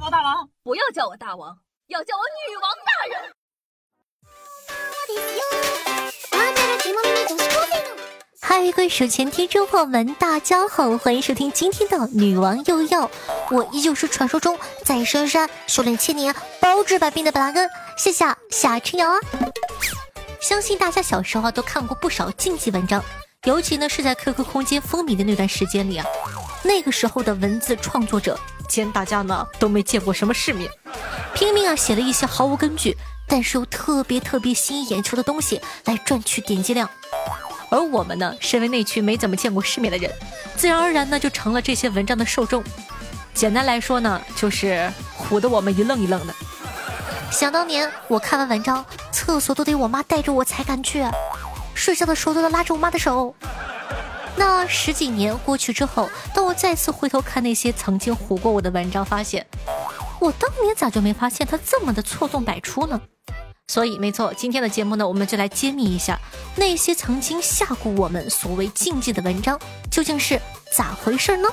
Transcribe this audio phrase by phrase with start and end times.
[0.00, 3.34] 我大王，不要叫我大王，要叫我女王大人。
[8.40, 13.10] 嗨，各位手前听众朋友们，大家好，欢迎收听今天的女王又要，
[13.50, 19.18] 我依旧是传说中在深山修炼千年、包治百病的本拉根，谢谢夏春瑶啊！
[20.40, 23.04] 相信大家小时候都看过不少禁忌文章，
[23.44, 26.04] 尤其呢是在 QQ 空间风靡的那段时间里啊，
[26.64, 28.38] 那个时候的文字创作者
[28.68, 30.68] 见大家呢都没见过什么世面，
[31.34, 32.96] 拼命啊写了一些毫无根据，
[33.28, 36.90] 但是又特别特别吸引眼球的东西来赚取点击量。
[37.70, 40.12] 而我们呢，身为那群没怎么见过世面的人，
[40.56, 42.62] 自然而然呢就成了这些文章的受众。
[43.34, 46.34] 简单来说呢，就是唬得我们一愣一愣的。
[47.30, 51.04] 想当年我看完文章，厕所都得我妈带着我才敢去，
[51.78, 53.34] 睡觉的时候都得拉着我妈的手。
[54.36, 59.46] 那十几年过去之后，当我再次回头看那些曾经唬过我的文章，发现
[60.20, 63.00] 我当年咋就没发现它这么的错综百出呢？
[63.68, 66.18] 所以，没错，今天的节目呢，我们就来揭秘一下
[66.56, 69.58] 那些曾经吓过我们所谓禁忌的文章
[69.90, 70.40] 究竟是
[70.72, 71.48] 咋回事呢？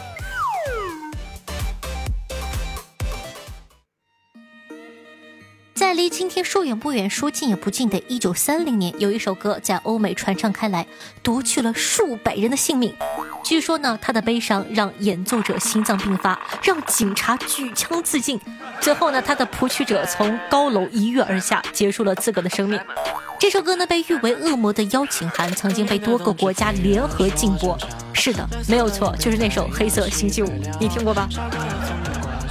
[5.95, 10.85] 离今天说远不远、说近也不近的一九三零年，有一首歌在欧美传唱开来，
[11.23, 12.93] 夺去了数百人的性命。
[13.43, 18.39] 据说呢，他的悲伤让演奏者心脏病发，让警察举枪自尽。
[18.81, 22.79] 最后呢，他的谱曲者从高楼一跃而下，结束了自个的生命。
[23.39, 27.77] 这首歌呢，被誉为恶魔的邀请函，曾经被多个国家联合禁播。
[28.13, 30.47] 是的，没有错，就是那首《黑色星期五》，
[30.79, 31.29] 你听过吧？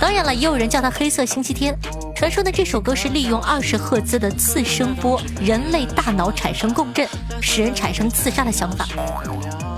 [0.00, 1.76] 当然了，也有人叫它《黑色星期天》。
[2.24, 7.06] 传说呢，这首歌是利用二十赫兹的次声波，人类大脑产生共振，
[7.38, 8.86] 使人产生自杀的想法。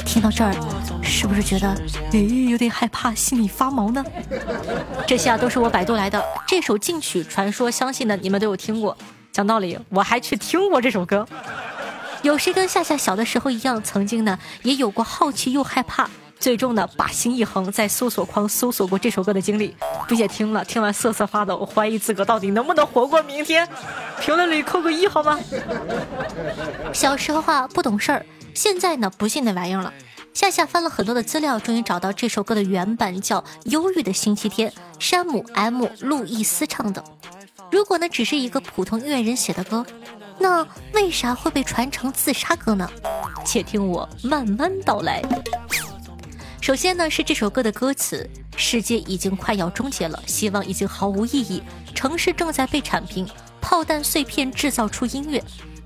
[0.04, 0.54] 听到这儿，
[1.02, 1.76] 是不是觉得
[2.12, 4.04] 诶有点害怕，心里发毛呢？
[5.08, 6.24] 这些啊都是我百度来的。
[6.46, 8.96] 这首禁曲传说，相信呢你们都有听过。
[9.32, 11.26] 讲道理，我还去听过这首歌。
[12.22, 16.08] 有谁跟夏夏小的时候一样，曾经呢也有过好奇又害怕？
[16.38, 19.74] 最终呢，把心一横，在搜索框搜索过这首歌的经历，
[20.06, 23.68] 并且听了听完瑟瑟发抖，怀疑自个到底能不能活过明天。
[24.20, 25.38] 评论里扣个一好吗？
[26.92, 28.24] 小时候啊不懂事儿，
[28.54, 29.92] 现在呢不信那玩意儿了。
[30.34, 37.02] 夏夏翻了很多的资料，终于找到这首歌的原版，叫《忧郁的星期天》，山姆 M 路易斯唱的。
[37.72, 39.84] 如果呢只是一个普通音乐人写的歌，
[40.38, 42.88] 那为啥会被传成自杀歌呢？
[43.44, 45.22] 且听我慢慢道来。
[46.66, 51.62] 首先呢，是这首歌的歌词：世界已经快要终结了，希望已经毫无意义，
[51.94, 53.24] 城市正在被铲平，
[53.60, 55.40] 炮弹碎片制造出音乐。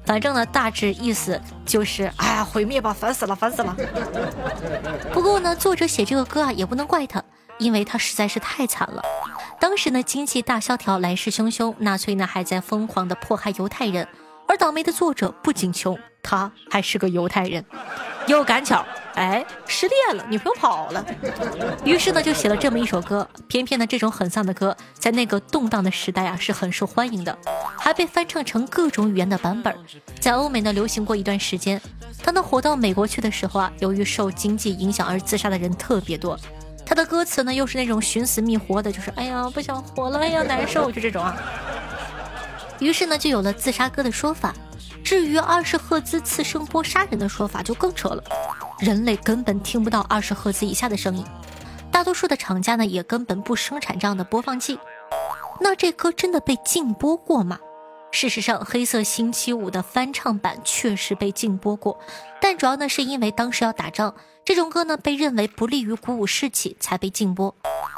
[0.07, 3.77] 反正呢，大致意思就是，哎呀，毁灭吧，烦死了，烦死了。
[5.13, 7.23] 不过呢，作者写这个歌啊，也不能怪他，
[7.59, 9.03] 因为他实在是太惨了。
[9.61, 14.09] 当时呢，经济大萧条，来势汹汹，纳粹呢还在疯狂的迫害犹太人，
[14.49, 17.63] 而倒霉的作者不仅穷，他还是个犹太人，
[18.27, 18.83] 又赶巧。
[19.21, 21.05] 哎，失恋了，女朋友跑了，
[21.85, 23.29] 于是呢就写了这么一首歌。
[23.49, 27.37] 偏偏呢这种很丧的歌，在那个动荡的时代啊是很受欢迎的，
[27.79, 29.77] 还被翻唱成各种语言的版本，
[30.19, 31.79] 在欧美呢流行过一段时间。
[32.25, 36.39] 当他火到美国去的时候啊，由于受经济影响而自杀的人特别多。
[36.87, 41.37] 他的歌词呢又是那种寻死觅活的，就是哎呀不想活了，哎呀难受，就这种啊。
[42.79, 44.55] 于是呢就有了自杀歌的说法。
[45.05, 48.25] 至于二十赫兹次声波杀人的说法就更扯了。
[48.81, 51.23] 人类根本听不到二十赫兹以下的声音，
[51.93, 54.79] 大多数的厂家呢也根本不生产这样的播放器。
[55.61, 57.59] 那这歌真的被禁播过吗？
[58.11, 62.01] 事实上，《黑色星期五》的翻唱版确实被禁播过，
[62.41, 64.15] 但主要呢是因为当时要打仗，
[64.47, 67.55] 这种歌呢被认为不利于鼓舞士气才被禁播。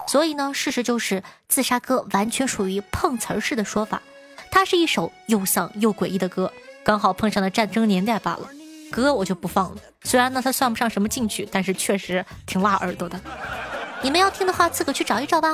[0.09, 4.03] 所以呢，事实就是自杀歌完全属于碰瓷儿式的说法，
[4.50, 6.53] 它是一首又丧又诡异的歌，
[6.84, 8.50] 刚好碰上了战争年代罢了。
[8.92, 13.19] 歌我就不放了，虽然呢它算不上什么禁曲，但是确实挺辣耳朵的。
[14.03, 15.48] 你们要听的话，自个去找一找吧。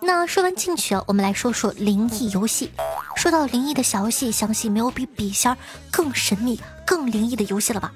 [0.00, 2.70] 那说完禁曲啊，我们来说说灵异游戏。
[3.14, 5.54] 说到灵异的小游戏，相信没有比笔仙
[5.90, 7.92] 更神秘、更灵异的游戏了吧？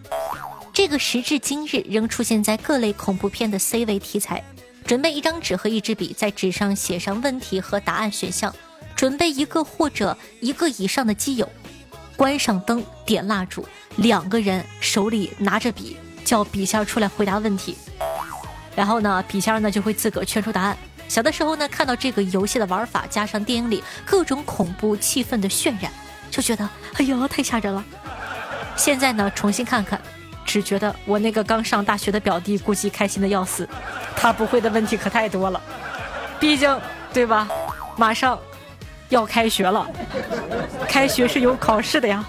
[0.74, 4.44] 这个时至今日仍出现在各类恐怖片的 C 位题材。
[4.84, 8.52] 准备一张纸和一支笔，在纸上写上问题和答案选项。
[9.02, 11.50] 准备一个或者一个以上的基友，
[12.14, 13.66] 关上灯，点蜡烛，
[13.96, 17.76] 两个人手里拿着笔，叫笔仙出来回答问题。
[18.76, 20.78] 然后呢，笔仙呢就会自个圈出答案。
[21.08, 25.90] 小的时候呢，看到这个游戏的玩法，加上电影里各种恐怖气氛的渲染，
[26.30, 27.84] 就觉得哎呀太吓人了。
[28.76, 30.00] 现在呢，重新看看，
[30.44, 33.68] 只觉得我那个刚上大学的表弟估计开心的要死，
[34.14, 35.60] 他不会的问题可太多了，
[36.38, 36.80] 毕竟
[37.12, 37.48] 对吧？
[37.96, 38.38] 马上
[39.12, 39.86] 要开学了，
[40.88, 42.24] 开学是有考试的呀。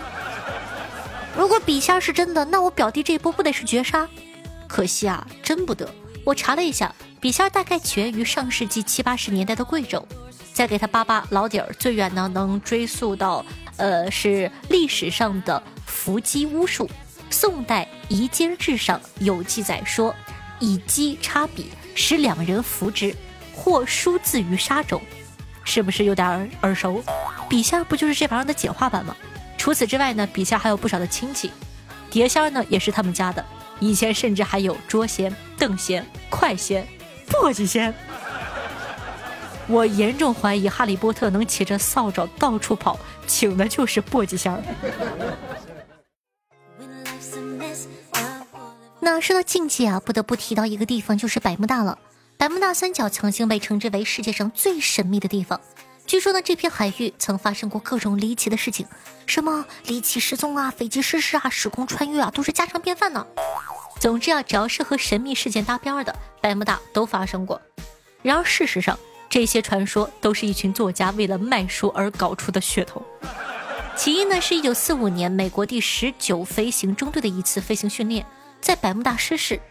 [1.38, 4.08] 如果笔仙是真的，那我表弟这一波不得是绝杀？
[4.68, 5.90] 可惜啊，真不得。
[6.26, 10.06] 我查了一下，笔仙大概起源于上世纪七八十年代的贵州。
[10.52, 13.44] 再给他扒扒老底儿，最远呢能追溯到，
[13.78, 16.88] 呃，是历史上的伏击巫术。
[17.30, 20.14] 宋代《夷坚志》上有记载说，
[20.60, 23.16] 以鸡插笔，使两人伏之，
[23.56, 25.02] 或书字于沙中，
[25.64, 27.04] 是不是有点耳耳熟？
[27.50, 29.16] 笔仙不就是这玩意儿的简化版吗？
[29.58, 31.52] 除此之外呢，笔仙还有不少的亲戚，
[32.10, 33.44] 碟仙呢也是他们家的。
[33.80, 36.88] 以前甚至还有捉仙、凳仙、快仙、
[37.28, 37.94] 簸箕仙。
[39.68, 44.62] 我严重怀疑哈利波特能骑着扫帚到处跑，请的就是簸箕仙。
[49.00, 51.98] 那说到禁忌啊，不得不提到一个地方，就是百慕大了。
[52.44, 55.62] 百慕大三角曾经被称之为世界上最神秘的地方。
[56.06, 58.86] 据说呢，这片海域曾发生过各种离奇的事情，
[59.26, 63.26] 什么离奇失踪啊、飞机失事啊、时空穿越啊，都是家常便饭呢。
[63.98, 67.62] 总之啊，只要是和神秘事件搭边的，百慕大都发生过。
[68.22, 69.00] 然而事实上，
[69.30, 73.02] 这些传说都是一群作家为了卖书而搞出的噱头。
[73.96, 78.26] 起因呢，是一九四五年美国第十九飞行中队的一次飞行训练，
[78.60, 79.62] 在百慕大失事。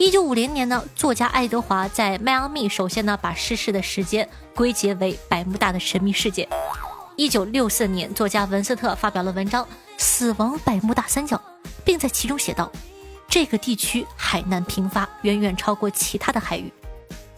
[0.00, 6.48] 一九五零年呢，作家爱德华在迈阿密首先呢把失事的时间归结为百慕大的神秘事件。
[7.16, 9.62] 一九六四年，作家文斯特发表了文章
[9.98, 11.36] 《死亡百慕大三角》，
[11.84, 12.72] 并在其中写道
[13.28, 16.72] ：“这个地区海难频发，远远超过其他的海域。”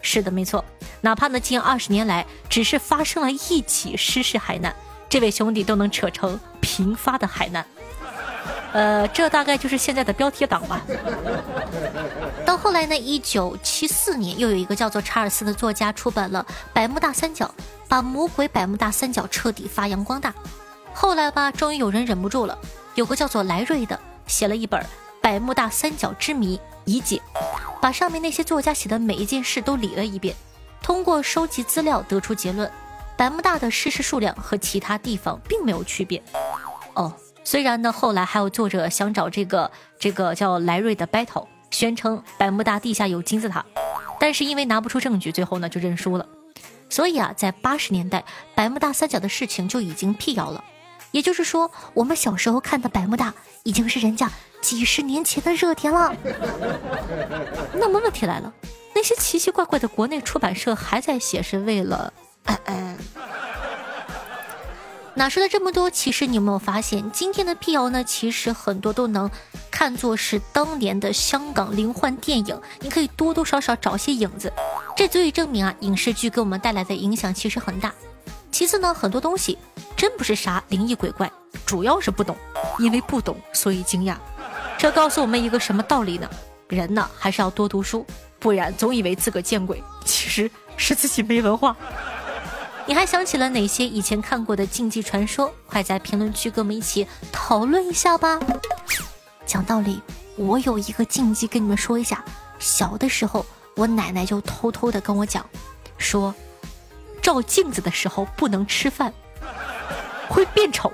[0.00, 0.64] 是的，没错。
[1.00, 4.72] 哪怕呢近二十年来只是发生了一起失事海难，
[5.08, 7.66] 这位兄弟都能扯成频发的海难。
[8.72, 10.80] 呃，这大概就是现在的标题党吧。
[12.44, 17.46] 到后来呢，一九七四年又有一个叫做查尔斯的作家出版了《百慕大三角》，
[17.88, 20.34] 把魔鬼百慕大三角彻底发扬光大。
[20.94, 22.58] 后来吧，终于有人忍不住了，
[22.94, 24.80] 有个叫做莱瑞的写了一本
[25.20, 26.56] 《百慕大三角之谜》。
[26.84, 27.22] 以解，
[27.80, 30.34] 把上面那些作家写的每一件事都理了一遍，
[30.82, 32.68] 通过收集资料得出结论：
[33.16, 36.20] 百慕大的失事数量和其他地方并没有区别。
[36.94, 37.12] 哦，
[37.44, 43.64] 虽然呢，后来还有作者想找这个这个叫莱瑞的 battle，宣称百慕大地下有金字塔，
[44.20, 46.26] 但是因为拿不出证据，最后呢就认输了。
[46.88, 48.24] 所以啊，在八十年代，
[48.54, 50.62] 百慕大三角的事情就已经辟谣了。
[51.10, 53.34] 也就是说，我们小时候看的百慕大
[53.64, 54.30] 已经是人家
[54.60, 56.14] 几十年前的热点了。
[57.74, 58.52] 那么问题来了，
[58.94, 62.12] 那些奇奇怪怪的国内出版社还在写，是为了……
[62.44, 62.98] 嗯嗯
[65.14, 65.90] 哪说了这么多？
[65.90, 68.02] 其实你有没有发现，今天的辟谣呢？
[68.02, 69.30] 其实很多都能
[69.70, 74.50] 看作是当年的香港灵幻电影，你可以多多少少找些影子。
[74.96, 77.92] 这足以证明啊，影视剧给我们带来的影响其实很大。
[78.50, 79.58] 其次呢，很多东西
[79.96, 81.30] 真不是啥灵异鬼怪，
[81.66, 82.34] 主要是不懂，
[82.78, 84.16] 因为不懂所以惊讶。
[84.78, 86.28] 这告诉我们一个什么道理呢？
[86.68, 88.06] 人呢还是要多读书，
[88.38, 91.76] 不然总以为自个见鬼，其实是自己没文化。
[92.86, 95.50] 你还想起了哪些以前看过的禁忌传说？
[95.66, 98.38] 快在评论区跟我们一起讨论一下吧。
[99.46, 100.00] 讲道理，
[100.36, 102.24] 我有一个禁忌跟你们说一下。
[102.58, 103.46] 小的时候，
[103.76, 105.44] 我奶奶就偷偷的跟我讲，
[105.96, 106.34] 说。
[107.22, 109.14] 照镜子的时候不能吃饭，
[110.28, 110.92] 会变丑，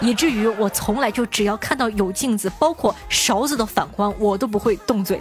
[0.00, 5.20] 以至于我从来就只要看到有镜子，包括勺子的反光，我都不会动嘴。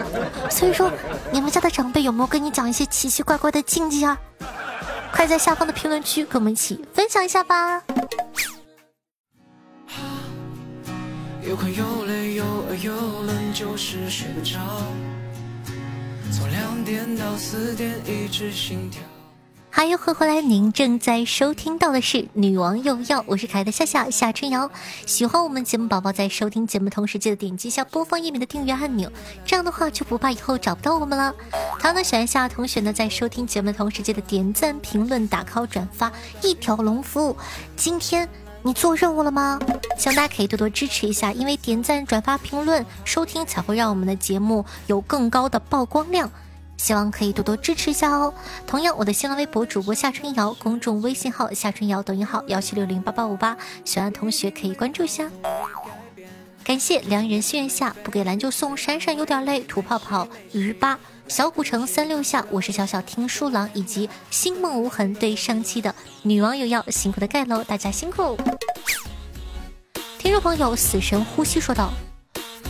[0.50, 0.92] 所以说，
[1.30, 4.18] 你们家的长辈有没有跟你讲一些奇奇怪怪的禁忌啊？
[5.12, 7.82] 快在下方的评论区跟我们一起分享一下吧。
[11.46, 14.58] 有困又累又饿又冷，就是睡不着，
[16.32, 19.02] 从两点到四点一直心跳。
[19.74, 20.42] 嗨哟，欢迎回来！
[20.42, 24.70] 您正在收听到的是《女王又要》，我是可爱的夏夏夏春瑶。
[25.06, 29.10] 喜欢我们节目宝宝在收听节目同时，记得点击一下播放页面的订阅按钮，
[29.46, 31.34] 这样的话就不怕以后找不到我们了。
[31.78, 36.12] 同样的，喜欢夏同学呢，在收听节目同时，记得点赞、评论、打 call、转发，
[36.42, 37.34] 一条龙服务。
[37.74, 38.28] 今天
[38.62, 39.58] 你做任务了吗？
[39.96, 46.30] 希望大家可以多多支持一下，因为点赞、转发、评论、收听才会让我们的节目有更高的曝光量。
[46.82, 48.34] 希望可以多多支持一下哦。
[48.66, 55.30] 同样，我的新浪微博主播夏春瑶，公众微信号夏春瑶，抖音号幺七六零八八五八，喜欢的同学可以关注一下。
[56.64, 60.98] 感谢良人心愿下不给蓝就送，闪闪有点累，吐泡泡鱼八
[61.28, 68.36] 小古城三六下，我是小小听书郎，以及星梦无痕对上期的女王有药辛苦的盖楼，大家辛苦。
[70.18, 71.92] 听众朋友，死神呼吸说道。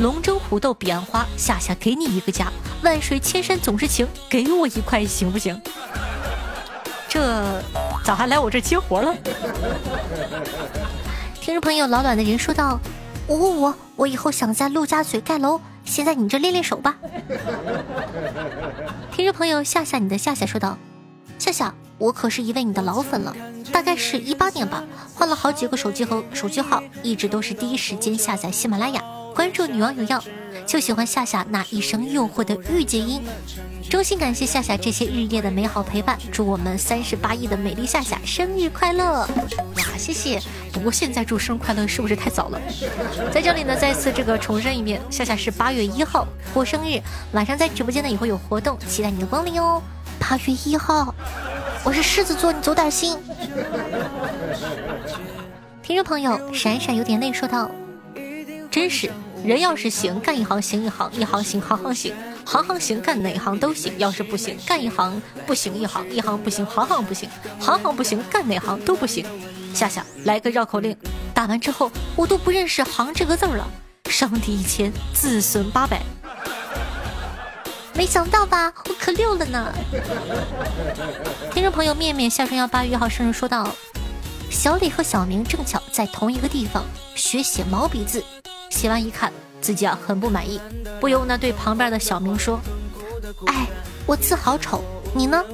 [0.01, 2.51] 龙争虎斗彼岸花，夏夏给你一个家，
[2.83, 5.61] 万水千山总是情，给我一块行不行？
[7.09, 7.63] 这
[8.05, 9.15] 咋还来我这接活了？
[11.41, 12.81] 听众朋友老卵的人说道
[13.27, 16.97] ：“我我我以后想在陆家嘴盖楼，先在你这练练手吧。
[19.13, 20.79] ”听众朋友夏夏你的夏夏说道
[21.39, 23.35] ：“夏夏，我可是一位你的老粉了，
[23.73, 24.83] 大概是一八年吧，
[25.15, 29.03] 换了好几个手机和手机号，一直都是第一时间下载喜马拉雅。”
[29.35, 30.23] 关注女王有药，
[30.67, 33.23] 就喜欢夏夏那一声诱惑的御姐音。
[33.91, 39.21] 衷心感谢夏夏这些日夜的美好陪伴，祝我们三十八亿的美丽夏夏生日快乐！
[39.77, 40.41] 哇，谢谢。
[40.73, 42.61] 不过现在祝生日快乐是不是太早了？
[43.31, 46.99] 在这里呢，再次这个重申一遍，夏夏是八月一号过生日，
[47.33, 49.83] 晚上在直播间呢也会有活动，期待你的光临哦。
[50.19, 51.15] 八月一号，
[51.85, 53.19] 我是狮子座，你走点心。
[55.83, 57.71] 听众朋友，闪闪有点累，说道。
[58.71, 59.11] 真是，
[59.45, 69.27] 人要是行，干一行行一行，一行行行行行，行行行干哪行都行；要是不行，干一行不行一行，一行不行行行不行，行行不行干哪行都不行。
[69.75, 70.97] 夏夏来个绕口令，
[71.35, 73.67] 打完之后我都不认识“行”这个字了。
[74.09, 76.01] 伤敌一千，自损八百。
[77.95, 79.73] 没想到吧，我可溜了呢。
[81.53, 83.69] 听众朋友面面笑声要八月一号生日说道：
[84.51, 86.85] 小李和小明正巧在同一个地方
[87.17, 88.23] 学写毛笔字。
[88.73, 90.59] 写完一看，自己啊很不满意，
[90.99, 92.59] 不由呢对旁边的小明说
[93.47, 93.69] ：“哎，
[94.07, 94.83] 我字好丑，
[95.15, 95.45] 你呢？”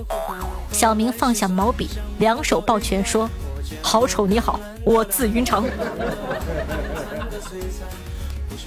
[0.70, 1.88] 小明放下毛笔，
[2.20, 3.28] 两手抱拳说
[3.82, 5.64] ：“好丑你好，我字云长。”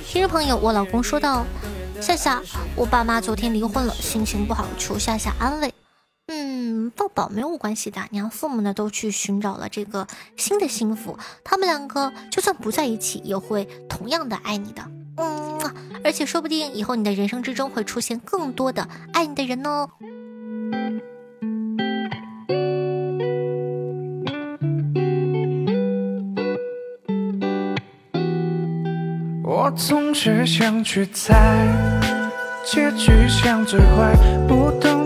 [0.05, 1.46] 听众朋友，我老公说道
[2.01, 2.41] ：“夏夏，
[2.75, 5.71] 我爸妈昨天离婚了，心情不好，求夏夏安慰。”
[7.01, 10.05] 嗯，抱抱没有关系的，你让父母呢都去寻找了这个
[10.36, 14.84] 新的幸福，他们两个就算不在一起，也会同样的爱你的。
[15.17, 15.60] 嗯，
[16.03, 19.89] 而且说不定以后你的人生之中会出现更多的爱你的人哦。
[29.43, 31.67] 我总是想去猜。
[32.63, 34.15] 结局像最坏，
[34.48, 35.00] 不懂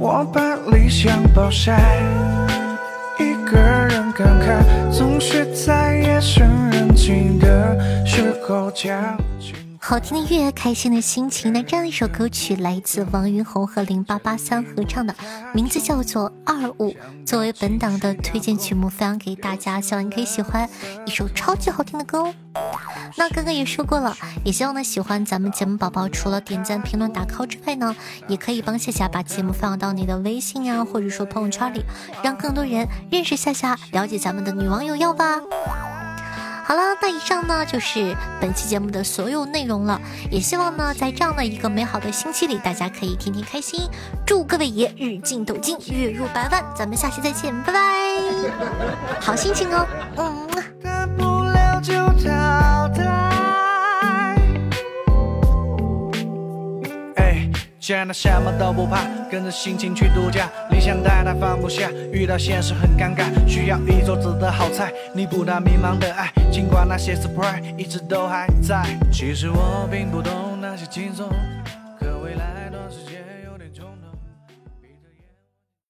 [0.00, 2.00] 我把理想暴晒，
[3.18, 9.18] 一个人感慨，总是在夜深人静的时候讲。
[9.88, 11.50] 好听的乐，开心的心情。
[11.50, 15.14] 那这样一首歌曲来自王云红和零八八三合唱的，
[15.54, 16.92] 名字叫做《二五》，
[17.24, 20.68] 作为本档的推荐曲目，分享给大家，希望你可以喜欢
[21.06, 22.34] 一首超级好听的歌哦。
[23.16, 24.14] 那刚刚也说过了，
[24.44, 27.96] 也希望呢喜欢咱们节目宝宝，除了点赞、评论、打 call 之外呢，
[28.28, 31.82] 也可以帮夏夏把节目分享到你的微信啊，或者说朋友圈里，
[32.22, 35.40] 让更多人认识夏夏，了解咱们的女网友要吧。
[36.68, 39.98] 好了，那以上呢就是本期节目的所有内容了。
[40.30, 43.88] 也希望呢，在这样的一个美好的星期里，大家可以天天开心。
[44.26, 46.62] 祝各位爷日进斗金，月入百万。
[46.76, 48.20] 咱们下期再见，拜拜。
[49.18, 49.86] 好心情哦，
[50.18, 50.47] 嗯。
[57.88, 66.30] 现在什么都不怕，跟着心情去度假，理想太大放不下，遇到现实很尴尬，需要一桌子的好菜，弥补那迷茫的爱。
[66.52, 71.30] 尽管那些 surprise 一直都还在，其实我并不懂那些轻松。